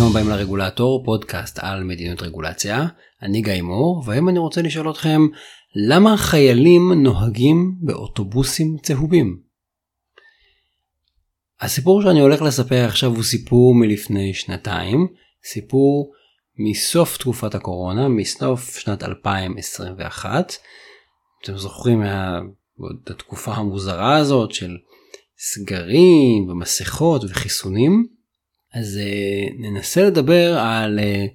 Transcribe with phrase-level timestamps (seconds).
[0.00, 2.86] ברוכים הבאים לרגולטור, פודקאסט על מדיניות רגולציה.
[3.22, 5.20] אני גיא מור, והיום אני רוצה לשאול אתכם,
[5.88, 9.40] למה חיילים נוהגים באוטובוסים צהובים?
[11.60, 15.06] הסיפור שאני הולך לספר עכשיו הוא סיפור מלפני שנתיים,
[15.44, 16.12] סיפור
[16.58, 20.52] מסוף תקופת הקורונה, מסוף שנת 2021.
[21.42, 22.02] אתם זוכרים
[23.04, 24.76] את התקופה המוזרה הזאת של
[25.38, 28.19] סגרים ומסכות וחיסונים?
[28.74, 31.28] אז uh, ננסה לדבר על, uh,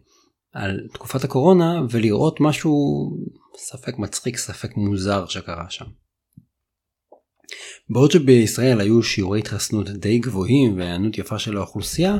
[0.53, 2.73] על תקופת הקורונה ולראות משהו
[3.57, 5.85] ספק מצחיק ספק מוזר שקרה שם.
[7.89, 12.17] בעוד שבישראל היו שיעורי התחסנות די גבוהים והיענות יפה של האוכלוסייה,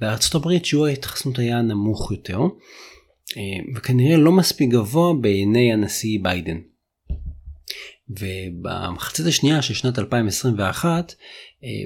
[0.00, 6.58] בארצות הברית שיעור ההתחסנות היה נמוך יותר, uh, וכנראה לא מספיק גבוה בעיני הנשיא ביידן.
[8.08, 11.14] ובמחצית השנייה של שנת 2021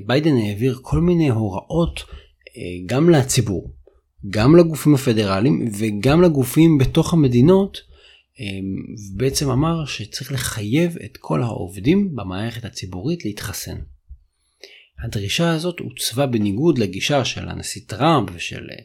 [0.07, 2.28] ביידן העביר כל מיני הוראות אה,
[2.87, 3.71] גם לציבור,
[4.31, 7.81] גם לגופים הפדרליים וגם לגופים בתוך המדינות,
[8.41, 8.45] אה,
[9.17, 13.79] בעצם אמר שצריך לחייב את כל העובדים במערכת הציבורית להתחסן.
[15.05, 18.77] הדרישה הזאת עוצבה בניגוד לגישה של הנשיא טראמפ ושל אה,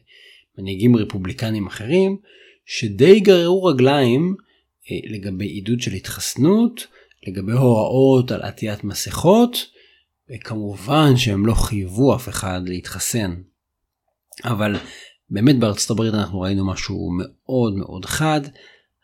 [0.57, 2.17] מנהיגים רפובליקנים אחרים,
[2.65, 4.35] שדי גררו רגליים
[5.09, 6.87] לגבי עידוד של התחסנות,
[7.27, 9.57] לגבי הוראות על עטיית מסכות,
[10.29, 13.35] וכמובן שהם לא חייבו אף אחד להתחסן.
[14.43, 14.75] אבל
[15.29, 18.41] באמת בארצות הברית אנחנו ראינו משהו מאוד מאוד חד.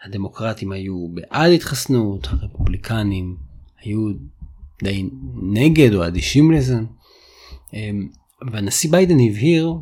[0.04, 3.38] הדמוקרטים היו בעד התחסנות, הרפובליקנים
[3.82, 4.12] היו
[4.84, 5.10] די
[5.54, 6.76] נגד או אדישים לזה.
[7.74, 8.10] אמ,
[8.52, 9.74] והנשיא ביידן הבהיר,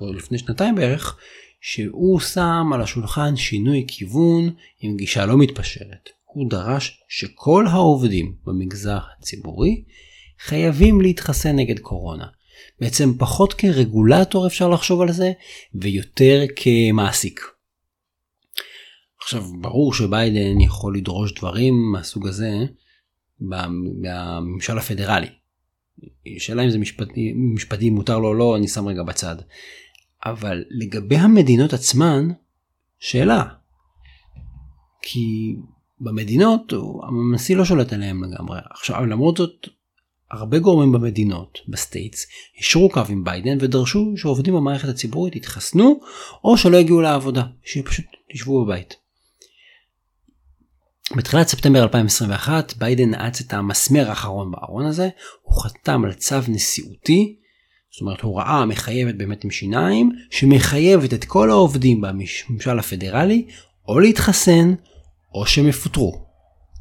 [0.00, 1.18] לפני שנתיים בערך,
[1.60, 6.08] שהוא שם על השולחן שינוי כיוון עם גישה לא מתפשרת.
[6.24, 9.84] הוא דרש שכל העובדים במגזר הציבורי
[10.40, 12.26] חייבים להתחסן נגד קורונה.
[12.80, 15.32] בעצם פחות כרגולטור אפשר לחשוב על זה
[15.74, 17.40] ויותר כמעסיק.
[19.22, 22.52] עכשיו ברור שביידן יכול לדרוש דברים מהסוג הזה
[23.40, 25.26] בממשל הפדרלי.
[26.38, 29.36] שאלה אם זה משפטי, משפטי מותר לו או לא אני שם רגע בצד.
[30.24, 32.28] אבל לגבי המדינות עצמן
[32.98, 33.44] שאלה.
[35.02, 35.56] כי
[36.00, 36.72] במדינות
[37.02, 38.58] הנשיא לא שולט עליהם לגמרי.
[38.70, 39.68] עכשיו למרות זאת
[40.30, 42.26] הרבה גורמים במדינות, ב states,
[42.58, 46.00] אישרו קו עם ביידן ודרשו שעובדים במערכת הציבורית יתחסנו
[46.44, 48.94] או שלא יגיעו לעבודה, שפשוט ישבו בבית.
[51.16, 55.08] בתחילת ספטמבר 2021 ביידן נעץ את המסמר האחרון בארון הזה,
[55.42, 57.36] הוא חתם על צו נשיאותי,
[57.92, 63.46] זאת אומרת הוראה מחייבת באמת עם שיניים, שמחייבת את כל העובדים בממשל הפדרלי
[63.88, 64.74] או להתחסן
[65.34, 66.24] או שהם יפוטרו.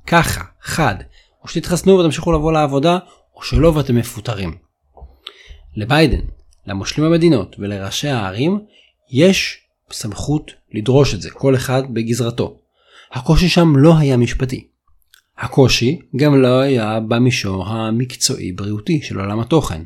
[0.08, 0.96] ככה, חד,
[1.44, 2.98] או שתתחסנו ותמשיכו לבוא לעבודה,
[3.36, 4.58] או שלא ואתם מפוטרים.
[5.76, 6.22] לביידן,
[6.68, 8.60] למושלים המדינות ולראשי הערים
[9.12, 9.58] יש
[9.92, 12.60] סמכות לדרוש את זה, כל אחד בגזרתו.
[13.12, 14.68] הקושי שם לא היה משפטי.
[15.38, 19.84] הקושי גם לא היה במישור המקצועי-בריאותי של עולם התוכן.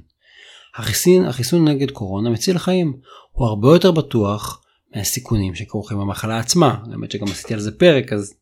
[0.75, 2.97] החיסון, החיסון נגד קורונה מציל חיים,
[3.31, 4.63] הוא הרבה יותר בטוח
[4.95, 6.77] מהסיכונים שכרוכים במחלה עצמה.
[6.91, 8.33] האמת שגם עשיתי על זה פרק אז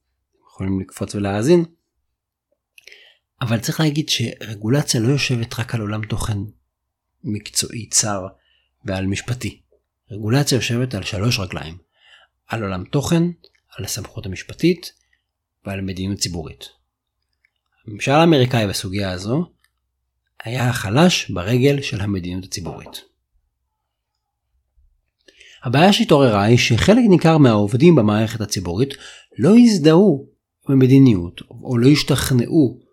[0.49, 1.65] יכולים לקפוץ ולהאזין.
[3.41, 6.37] אבל צריך להגיד שרגולציה לא יושבת רק על עולם תוכן
[7.23, 8.27] מקצועי צר
[8.85, 9.61] ועל משפטי.
[10.11, 11.77] רגולציה יושבת על שלוש רגליים.
[12.47, 13.23] על עולם תוכן,
[13.77, 14.91] על הסמכות המשפטית
[15.65, 16.65] ועל מדיניות ציבורית.
[17.87, 19.51] הממשל האמריקאי בסוגיה הזו
[20.43, 23.01] היה החלש ברגל של המדיניות הציבורית.
[25.63, 28.93] הבעיה שהתעוררה היא שחלק ניכר מהעובדים במערכת הציבורית
[29.37, 30.29] לא הזדהו
[30.67, 32.84] עם המדיניות או לא השתכנעו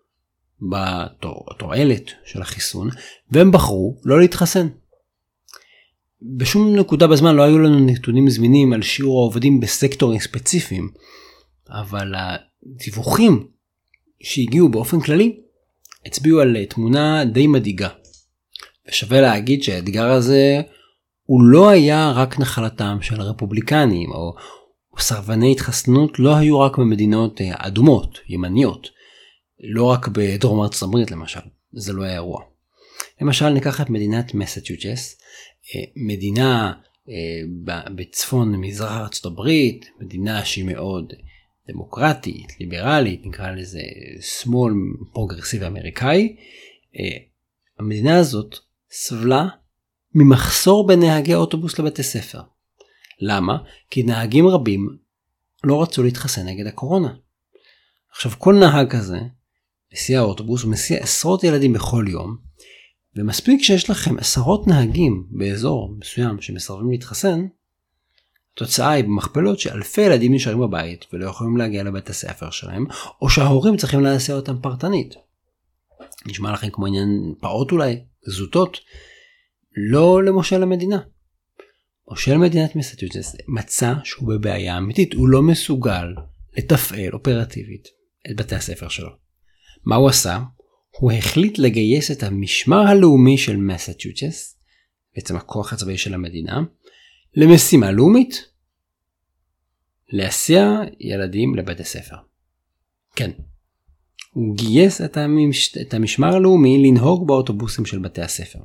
[0.69, 2.89] בתועלת של החיסון
[3.31, 4.67] והם בחרו לא להתחסן.
[6.37, 10.89] בשום נקודה בזמן לא היו לנו נתונים זמינים על שיעור העובדים בסקטורים ספציפיים,
[11.69, 13.47] אבל הדיווחים
[14.23, 15.39] שהגיעו באופן כללי
[16.05, 17.89] הצביעו על תמונה די מדאיגה.
[18.87, 20.61] ושווה להגיד שהאתגר הזה
[21.23, 24.33] הוא לא היה רק נחלתם של הרפובליקנים או
[24.99, 28.89] סרבני התחסנות לא היו רק במדינות אדומות, ימניות.
[29.63, 31.39] לא רק בדרום ארצות הברית למשל,
[31.73, 32.43] זה לא היה אירוע.
[33.21, 35.17] למשל ניקח את מדינת מסצ'וצ'ס,
[35.75, 36.73] אה, מדינה
[37.09, 41.13] אה, בצפון מזרח ארצות הברית, מדינה שהיא מאוד
[41.67, 43.81] דמוקרטית, ליברלית, נקרא לזה
[44.21, 44.73] שמאל
[45.13, 46.35] פרוגרסיבי אמריקאי.
[46.99, 47.17] אה,
[47.79, 48.55] המדינה הזאת
[48.91, 49.47] סבלה
[50.15, 52.41] ממחסור בנהגי אוטובוס לבתי ספר.
[53.19, 53.57] למה?
[53.89, 54.97] כי נהגים רבים
[55.63, 57.13] לא רצו להתחסן נגד הקורונה.
[58.11, 59.19] עכשיו כל נהג כזה
[59.93, 62.37] מסיע האוטובוס ומסיע עשרות ילדים בכל יום,
[63.15, 67.45] ומספיק שיש לכם עשרות נהגים באזור מסוים שמסרבים להתחסן,
[68.53, 72.85] התוצאה היא במכפלות שאלפי ילדים נשארים בבית ולא יכולים להגיע לבית הספר שלהם,
[73.21, 75.15] או שההורים צריכים להסיע אותם פרטנית.
[76.25, 78.79] נשמע לכם כמו עניין פעוט אולי, זוטות,
[79.75, 80.99] לא למושל המדינה.
[82.09, 86.13] מושל מדינת מסצ'וסטס מצא שהוא בבעיה אמיתית, הוא לא מסוגל
[86.57, 87.87] לתפעל אופרטיבית
[88.31, 89.22] את בתי הספר שלו.
[89.85, 90.39] מה הוא עשה?
[90.99, 94.59] הוא החליט לגייס את המשמר הלאומי של מסצ'וסטס,
[95.15, 96.61] בעצם הכוח הצבאי של המדינה,
[97.35, 98.53] למשימה לאומית.
[100.09, 102.15] להסיע ילדים לבית הספר.
[103.15, 103.31] כן.
[104.33, 105.77] הוא גייס את, המש...
[105.77, 108.59] את המשמר הלאומי לנהוג באוטובוסים של בתי הספר.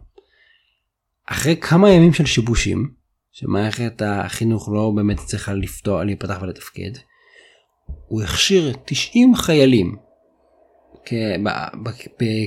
[1.26, 2.90] אחרי כמה ימים של שיבושים,
[3.32, 6.90] שמערכת החינוך לא באמת צריכה לפתוח, להיפתח ולתפקד,
[8.06, 9.96] הוא הכשיר 90 חיילים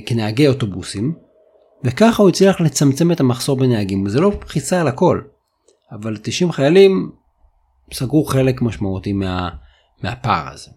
[0.06, 1.14] כנהגי אוטובוסים,
[1.84, 4.08] וככה הוא הצליח לצמצם את המחסור בנהגים.
[4.08, 5.20] זה לא חיסה על הכל,
[5.92, 7.10] אבל 90 חיילים
[7.92, 9.48] סגרו חלק משמעותי מה,
[10.02, 10.70] מהפער הזה.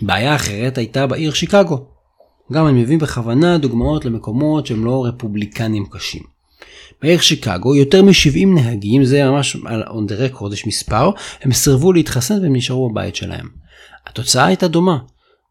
[0.00, 1.86] בעיה אחרת הייתה בעיר שיקגו.
[2.52, 6.22] גם אני מביא בכוונה דוגמאות למקומות שהם לא רפובליקנים קשים.
[7.02, 9.56] בעיר שיקגו יותר מ-70 נהגים, זה ממש
[9.86, 11.10] on the record יש מספר,
[11.42, 13.48] הם סירבו להתחסן והם נשארו בבית שלהם.
[14.06, 14.98] התוצאה הייתה דומה.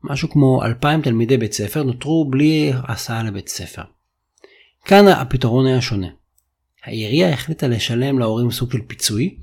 [0.04, 3.82] משהו כמו 2,000 תלמידי בית ספר נותרו בלי הסעה לבית ספר.
[4.86, 6.08] כאן הפתרון היה שונה.
[6.84, 9.38] העירייה החליטה לשלם להורים סוג של פיצוי,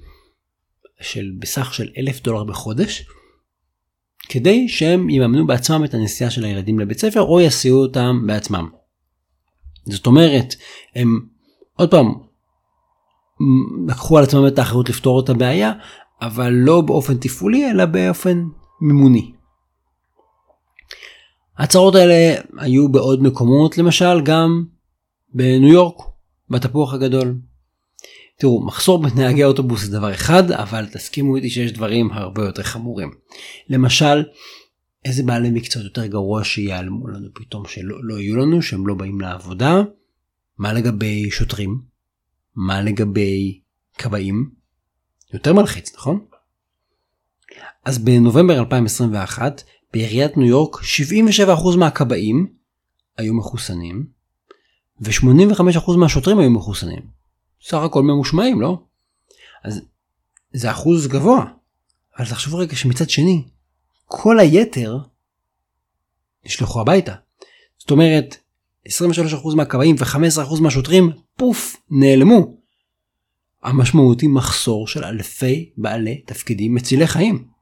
[1.00, 3.06] של בסך של אלף דולר בחודש,
[4.28, 8.68] כדי שהם יממנו בעצמם את הנסיעה של הילדים לבית ספר או יסיעו אותם בעצמם.
[9.86, 10.54] זאת אומרת,
[10.94, 11.20] הם
[11.76, 12.12] עוד פעם
[13.88, 15.72] לקחו על עצמם את האחריות לפתור את הבעיה,
[16.20, 18.44] אבל לא באופן תפעולי אלא באופן
[18.80, 19.32] מימוני.
[21.56, 24.64] ההצהרות האלה היו בעוד מקומות, למשל גם
[25.34, 25.96] בניו יורק,
[26.50, 27.38] בתפוח הגדול.
[28.38, 33.10] תראו, מחסור בנהגי אוטובוס זה דבר אחד, אבל תסכימו איתי שיש דברים הרבה יותר חמורים.
[33.68, 34.24] למשל,
[35.04, 39.20] איזה בעלי מקצועות יותר גרוע שיעלמו לנו פתאום שלא לא יהיו לנו, שהם לא באים
[39.20, 39.82] לעבודה?
[40.58, 41.80] מה לגבי שוטרים?
[42.56, 43.60] מה לגבי
[43.98, 44.50] כבאים?
[45.32, 46.24] יותר מלחיץ, נכון?
[47.84, 49.62] אז בנובמבר 2021,
[49.94, 52.46] בעיריית ניו יורק 77% מהכבאים
[53.18, 54.06] היו מחוסנים,
[55.00, 57.02] ו-85% מהשוטרים היו מחוסנים.
[57.62, 58.82] סך הכל ממושמעים, לא?
[59.64, 59.80] אז
[60.52, 61.44] זה אחוז גבוה.
[62.18, 63.44] אבל תחשבו רגע שמצד שני,
[64.04, 64.98] כל היתר
[66.46, 67.14] נשלחו הביתה.
[67.78, 68.36] זאת אומרת,
[68.88, 68.92] 23%
[69.56, 72.56] מהכבאים ו-15% מהשוטרים, פוף, נעלמו.
[73.62, 77.53] המשמעות היא מחסור של אלפי בעלי תפקידים מצילי חיים.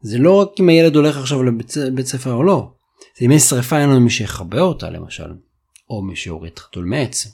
[0.00, 2.70] זה לא רק אם הילד הולך עכשיו לבית ספר או לא,
[3.18, 5.32] זה אם יש שריפה אין לנו מי שיכבה אותה למשל,
[5.90, 7.26] או מי שיוריד חתול מעץ.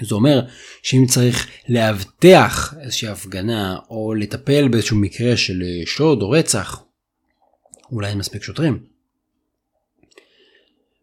[0.00, 0.40] זה אומר
[0.82, 6.82] שאם צריך לאבטח איזושהי הפגנה או לטפל באיזשהו מקרה של שוד או רצח,
[7.92, 8.78] אולי אין מספיק שוטרים.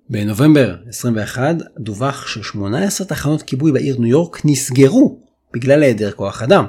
[0.09, 5.19] בנובמבר 21 דווח ש-18 תחנות כיבוי בעיר ניו יורק נסגרו
[5.53, 6.65] בגלל היעדר כוח אדם.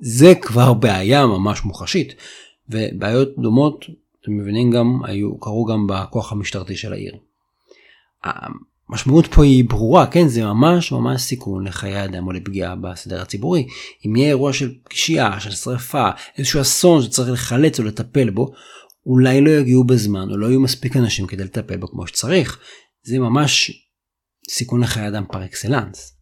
[0.00, 2.14] זה כבר בעיה ממש מוחשית,
[2.68, 3.84] ובעיות דומות,
[4.22, 7.16] אתם מבינים גם, היו, קרו גם בכוח המשטרתי של העיר.
[8.88, 13.66] המשמעות פה היא ברורה, כן, זה ממש ממש סיכון לחיי אדם או לפגיעה בסדר הציבורי.
[14.06, 18.52] אם יהיה אירוע של פשיעה, של שרפה, איזשהו אסון שצריך לחלץ או לטפל בו,
[19.06, 22.58] אולי לא יגיעו בזמן או לא יהיו מספיק אנשים כדי לטפל בו כמו שצריך.
[23.02, 23.70] זה ממש
[24.50, 26.14] סיכון לחיי אדם פר אקסלנס.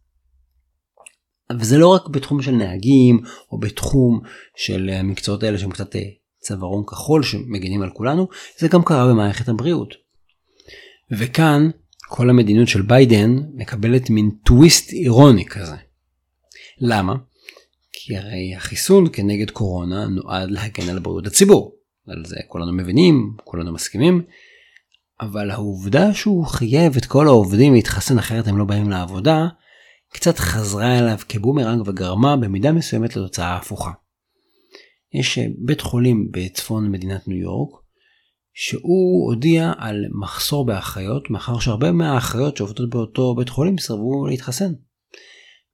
[1.59, 3.19] וזה לא רק בתחום של נהגים
[3.51, 4.21] או בתחום
[4.55, 6.01] של המקצועות האלה שהם קצת אה,
[6.39, 8.27] צווארון כחול שמגינים על כולנו,
[8.57, 9.93] זה גם קרה במערכת הבריאות.
[11.11, 11.69] וכאן
[12.07, 15.75] כל המדיניות של ביידן מקבלת מין טוויסט אירוני כזה.
[16.79, 17.13] למה?
[17.91, 21.75] כי הרי החיסון כנגד קורונה נועד להגן על בריאות הציבור.
[22.07, 24.21] על זה כולנו מבינים, כולנו מסכימים,
[25.21, 29.47] אבל העובדה שהוא חייב את כל העובדים להתחסן אחרת הם לא באים לעבודה,
[30.13, 33.91] קצת חזרה אליו כבומרנג וגרמה במידה מסוימת לתוצאה הפוכה.
[35.19, 37.69] יש בית חולים בצפון מדינת ניו יורק
[38.53, 44.71] שהוא הודיע על מחסור באחיות מאחר שהרבה מהאחיות שעובדות באותו בית חולים סירבו להתחסן.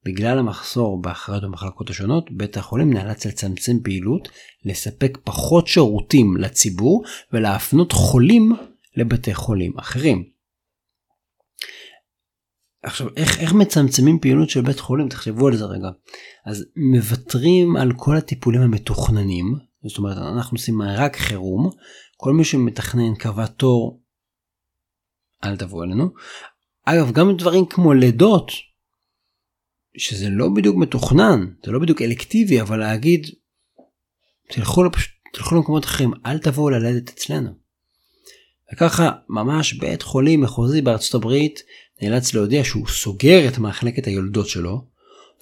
[0.06, 4.30] בגלל המחסור באחיות במחלקות השונות, בית החולים נאלץ לצמצם פעילות,
[4.66, 8.56] לספק פחות שירותים לציבור ולהפנות חולים
[8.98, 10.33] לבתי חולים אחרים.
[12.84, 15.88] עכשיו איך, איך מצמצמים פעילות של בית חולים תחשבו על זה רגע
[16.46, 19.46] אז מוותרים על כל הטיפולים המתוכננים
[19.88, 21.70] זאת אומרת אנחנו עושים רק חירום
[22.24, 24.02] כל מי שמתכנן קבע תור,
[25.44, 26.10] אל תבואו אלינו.
[26.86, 28.52] אגב, גם דברים כמו לידות,
[29.98, 33.28] שזה לא בדיוק מתוכנן, זה לא בדיוק אלקטיבי, אבל להגיד,
[34.50, 35.20] תלכו, לפש...
[35.34, 37.63] תלכו למקומות אחרים, אל תבואו ללדת אצלנו.
[38.74, 41.64] וככה ממש בית חולים מחוזי בארצות הברית
[42.02, 44.82] נאלץ להודיע שהוא סוגר את מחלקת היולדות שלו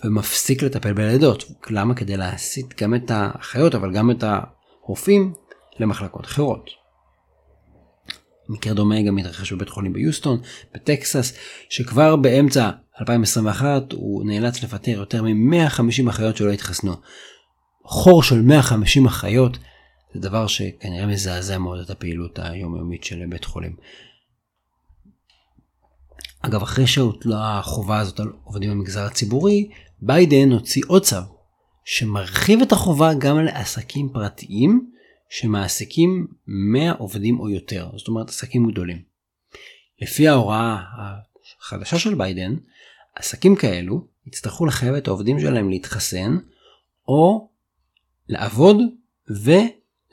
[0.04, 1.44] ומפסיק לטפל בלידות.
[1.70, 1.94] למה?
[1.94, 5.34] כדי להסיט גם את האחיות אבל גם את הרופאים
[5.80, 6.70] למחלקות אחרות.
[8.50, 10.42] מקרה דומה גם מתרחש בבית חולים ביוסטון,
[10.74, 11.34] בטקסס,
[11.70, 12.70] שכבר באמצע
[13.02, 16.94] 2021 הוא נאלץ לפטר יותר מ-150 אחיות שלא התחסנו.
[17.86, 19.58] חור של 150 אחיות
[20.14, 23.76] זה דבר שכנראה מזעזע מאוד את הפעילות היומיומית של בית חולים.
[26.42, 29.70] אגב, אחרי שהוטלה החובה הזאת על עובדים במגזר הציבורי,
[30.02, 31.16] ביידן הוציא עוד צו
[31.86, 34.92] שמרחיב את החובה גם לעסקים פרטיים
[35.30, 39.02] שמעסיקים 100 עובדים או יותר, זאת אומרת עסקים גדולים.
[40.02, 40.78] לפי ההוראה
[41.62, 42.56] החדשה של ביידן,
[43.16, 46.38] עסקים כאלו יצטרכו לחייב את העובדים שלהם להתחסן
[47.08, 47.50] או
[48.30, 48.78] לעבוד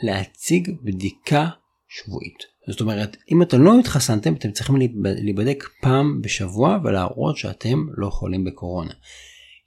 [0.02, 1.49] ולהציג בדיקה
[1.88, 2.38] שבועית.
[2.69, 8.45] זאת אומרת, אם אתם לא התחסנתם, אתם צריכים להיבדק פעם בשבוע ולהראות שאתם לא חולים
[8.45, 8.93] בקורונה.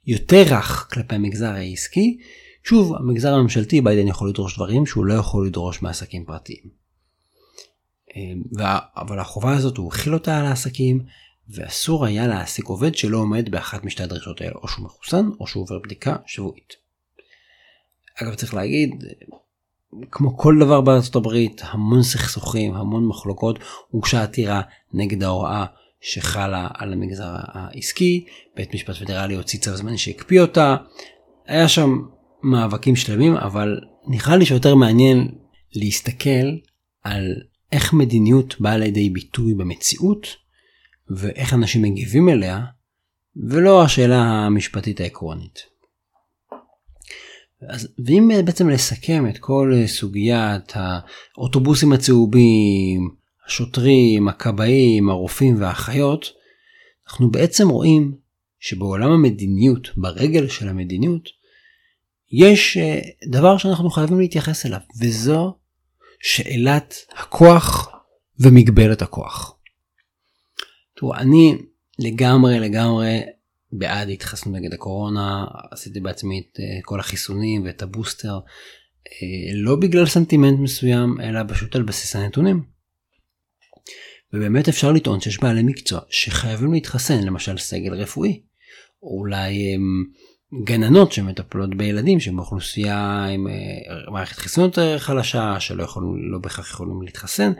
[0.06, 2.18] יותר רך כלפי המגזר העסקי,
[2.64, 6.82] שוב, המגזר הממשלתי ביידן יכול לדרוש דברים שהוא לא יכול לדרוש מעסקים פרטיים.
[8.16, 8.42] אמ,
[8.96, 11.00] אבל החובה הזאת הוא הכיל אותה על העסקים,
[11.48, 15.62] ואסור היה להעסיק עובד שלא עומד באחת משתי הדרישות האלה, או שהוא מחוסן או שהוא
[15.62, 16.74] עובר בדיקה שבועית.
[18.22, 19.04] אגב צריך להגיד,
[20.10, 23.58] כמו כל דבר בארצות הברית, המון סכסוכים, המון מחלוקות,
[23.88, 24.60] הוגשה עתירה
[24.92, 25.64] נגד ההוראה
[26.00, 28.24] שחלה על המגזר העסקי,
[28.56, 30.76] בית משפט פדרלי הוציא צו זמני שהקפיא אותה,
[31.46, 31.98] היה שם
[32.42, 35.28] מאבקים שלמים, אבל נראה לי שיותר מעניין
[35.74, 36.56] להסתכל
[37.02, 37.34] על
[37.72, 40.26] איך מדיניות באה לידי ביטוי במציאות,
[41.10, 42.60] ואיך אנשים מגיבים אליה,
[43.36, 45.71] ולא השאלה המשפטית העקרונית.
[47.68, 53.10] אז ואם בעצם לסכם את כל סוגיית האוטובוסים הצהובים,
[53.46, 56.32] השוטרים, הכבאים, הרופאים והאחיות,
[57.08, 58.14] אנחנו בעצם רואים
[58.60, 61.28] שבעולם המדיניות, ברגל של המדיניות,
[62.32, 63.00] יש אה,
[63.30, 65.54] דבר שאנחנו חייבים להתייחס אליו, וזו
[66.22, 67.88] שאלת הכוח
[68.40, 69.56] ומגבלת הכוח.
[70.96, 71.58] תראו, אני
[71.98, 73.20] לגמרי לגמרי
[73.72, 78.38] בעד התחסנות נגד הקורונה, עשיתי בעצמי את אה, כל החיסונים ואת הבוסטר,
[79.06, 82.62] אה, לא בגלל סנטימנט מסוים, אלא פשוט על בסיס הנתונים.
[84.32, 88.42] ובאמת אפשר לטעון שיש בעלי מקצוע שחייבים להתחסן, למשל סגל רפואי,
[89.02, 90.04] או אולי הם,
[90.64, 96.70] גננות שמטפלות בילדים שהם באוכלוסייה עם אה, מערכת חיסון יותר חלשה, שלא יכולים, לא בהכרח
[96.70, 97.52] יכולים להתחסן,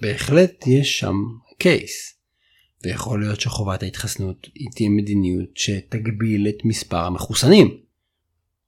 [0.00, 1.14] בהחלט יש שם
[1.58, 2.17] קייס.
[2.84, 7.80] ויכול להיות שחובת ההתחסנות היא תהיה מדיניות שתגביל את מספר המחוסנים.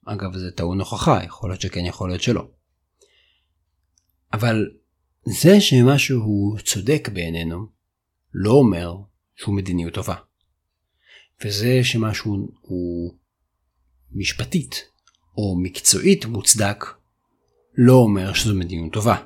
[0.04, 2.48] אגב זה טעון הוכחה, יכול להיות שכן, יכול להיות שלא.
[4.32, 4.70] אבל
[5.24, 7.66] זה שמשהו צודק בעינינו,
[8.34, 8.94] לא אומר
[9.36, 10.14] שהוא מדיניות טובה.
[11.44, 13.14] וזה שמשהו הוא
[14.12, 14.84] משפטית
[15.36, 16.84] או מקצועית מוצדק,
[17.74, 19.16] לא אומר שזו מדיניות טובה.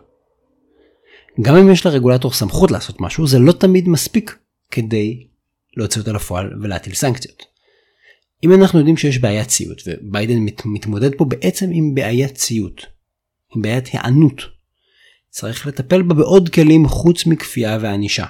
[1.43, 4.39] גם אם יש לרגולטור סמכות לעשות משהו, זה לא תמיד מספיק
[4.75, 5.27] כדי
[5.77, 7.43] להוציא אותה לפועל ולהטיל סנקציות.
[8.45, 12.87] אם אנחנו יודעים שיש בעיית ציות, וביידן מת, מתמודד פה בעצם עם בעיית ציות,
[13.57, 14.43] עם בעיית היענות,
[15.31, 18.27] צריך לטפל בה בעוד כלים חוץ מכפייה וענישה.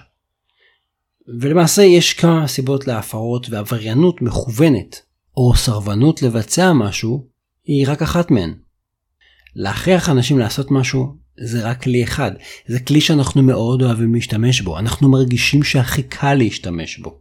[1.40, 5.02] ולמעשה יש כמה סיבות להפרות ועבריינות מכוונת,
[5.36, 7.28] או סרבנות לבצע משהו,
[7.64, 8.54] היא רק אחת מהן.
[9.54, 12.32] להכריח אנשים לעשות משהו זה רק כלי אחד,
[12.66, 17.18] זה כלי שאנחנו מאוד אוהבים להשתמש בו, אנחנו מרגישים שהכי קל להשתמש בו.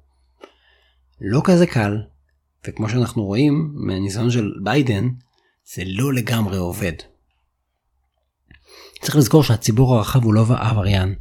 [1.22, 1.98] לא כזה קל,
[2.68, 5.10] וכמו שאנחנו רואים מהניסיון של ביידן,
[5.74, 6.94] זה לא לגמרי עובד.
[9.02, 11.16] צריך לזכור שהציבור הרחב הוא לא עבריין,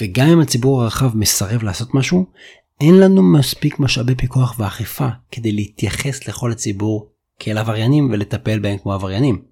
[0.00, 2.26] וגם אם הציבור הרחב מסרב לעשות משהו,
[2.80, 8.92] אין לנו מספיק משאבי פיקוח ואכיפה כדי להתייחס לכל הציבור כאל עבריינים ולטפל בהם כמו
[8.92, 9.42] עבריינים.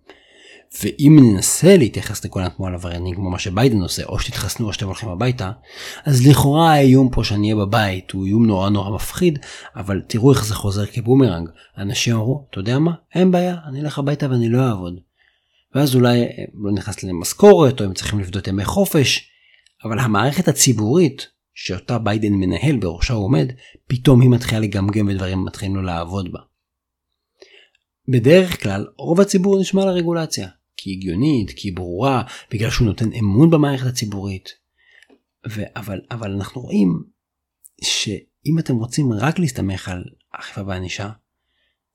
[0.82, 4.86] ואם ננסה להתייחס לכולם כמו על עבריינים כמו מה שביידן עושה או שתתחסנו או שאתם
[4.86, 5.50] הולכים הביתה
[6.04, 9.38] אז לכאורה האיום פה שאני אהיה בבית הוא איום נורא נורא מפחיד
[9.76, 13.98] אבל תראו איך זה חוזר כבומרנג אנשים אמרו אתה יודע מה אין בעיה אני אלך
[13.98, 15.00] הביתה ואני לא אעבוד.
[15.74, 19.30] ואז אולי אה, לא נכנס להם משכורת או הם צריכים לבדות ימי חופש
[19.84, 23.52] אבל המערכת הציבורית שאותה ביידן מנהל בראשה הוא עומד
[23.86, 26.40] פתאום היא מתחילה לגמגם ודברים מתחילים לו לעבוד בה.
[28.08, 30.48] בדרך כלל רוב הציבור נשמע לרגולציה
[30.84, 34.48] כי היא הגיונית, כי היא ברורה, בגלל שהוא נותן אמון במערכת הציבורית.
[35.50, 37.02] ו- אבל, אבל אנחנו רואים
[37.84, 41.10] שאם אתם רוצים רק להסתמך על אכיפה וענישה,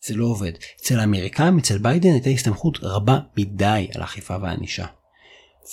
[0.06, 0.52] זה לא עובד.
[0.82, 4.86] אצל האמריקאים, אצל ביידן הייתה הסתמכות רבה מדי על האכיפה והענישה.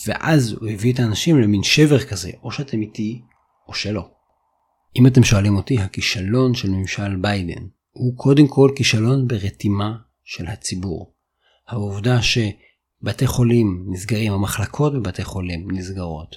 [0.07, 3.23] ואז הוא הביא את האנשים למין שבר כזה, או שאתם איתי
[3.69, 4.11] או שלא.
[4.97, 11.15] אם אתם שואלים אותי, הכישלון של ממשל ביידן הוא קודם כל כישלון ברתימה של הציבור.
[11.69, 12.23] העובדה
[13.07, 16.37] שבתי חולים נסגרים, המחלקות בבתי חולים נסגרות,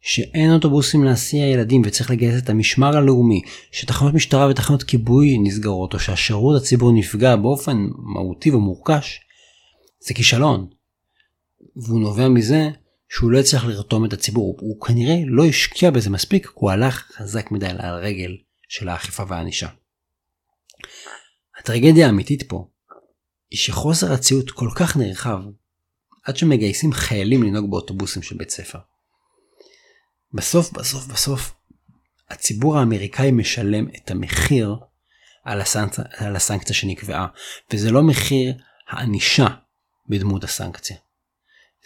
[0.00, 5.98] שאין אוטובוסים להסיע ילדים וצריך לגייס את המשמר הלאומי, שתחנות משטרה ותחנות כיבוי נסגרות, או
[5.98, 9.20] שהשירות הציבור נפגע באופן מהותי ומורכש,
[10.00, 10.66] זה כישלון.
[11.76, 12.70] והוא נובע מזה
[13.08, 17.50] שהוא לא הצליח לרתום את הציבור, הוא כנראה לא השקיע בזה מספיק, הוא הלך חזק
[17.50, 18.36] מדי על הרגל
[18.68, 19.68] של האכיפה והענישה.
[21.58, 22.68] הטרגדיה האמיתית פה
[23.50, 25.38] היא שחוסר הציות כל כך נרחב
[26.24, 28.78] עד שמגייסים חיילים לנהוג באוטובוסים של בית ספר.
[30.34, 31.54] בסוף בסוף בסוף
[32.30, 34.76] הציבור האמריקאי משלם את המחיר
[35.44, 37.26] על, הסנקציה, על הסנקציה שנקבעה
[37.72, 38.54] וזה לא מחיר
[38.88, 39.46] הענישה
[40.08, 40.96] בדמות הסנקציה.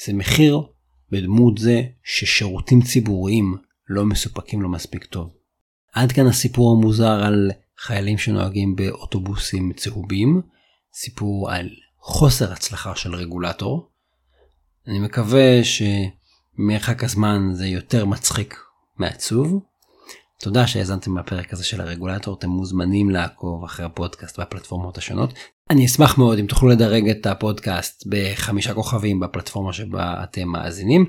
[0.07, 0.62] זה מחיר
[1.11, 3.57] בדמות זה ששירותים ציבוריים
[3.88, 5.31] לא מסופקים לו מספיק טוב.
[5.93, 10.43] עד כאן הסיפור המוזר על חיילים שנוהגים באוטובוסים צהובים,
[10.95, 13.90] סיפור על חוסר הצלחה של רגולטור.
[14.88, 18.61] אני מקווה שמרחק הזמן זה יותר מצחיק
[18.99, 19.61] מעצוב.
[20.40, 25.35] תודה שהאזנתם בפרק הזה של הרגולטור, אתם מוזמנים לעקוב אחרי הפודקאסט והפלטפורמות השונות.
[25.71, 31.07] אני אשמח מאוד אם תוכלו לדרג את הפודקאסט בחמישה כוכבים בפלטפורמה שבה אתם מאזינים,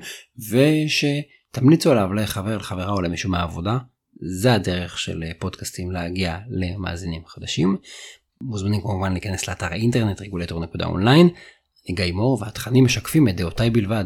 [0.50, 3.78] ושתמליצו עליו לחבר, לחברה או למישהו מהעבודה.
[4.20, 7.76] זה הדרך של פודקאסטים להגיע למאזינים חדשים.
[8.40, 11.28] מוזמנים כמובן להיכנס לאתר האינטרנט רגולטור.אונליין.
[11.94, 14.04] גיא מור והתכנים משקפים את דעותיי בלבד.